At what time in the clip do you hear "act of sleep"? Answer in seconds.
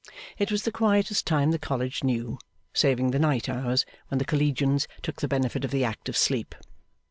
5.83-6.55